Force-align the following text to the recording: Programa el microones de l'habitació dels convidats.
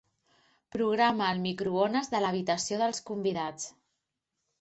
Programa 0.75 1.27
el 1.33 1.41
microones 1.43 2.09
de 2.13 2.21
l'habitació 2.23 2.81
dels 2.83 3.03
convidats. 3.11 3.69